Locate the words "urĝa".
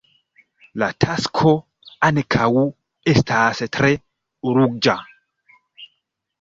4.55-4.99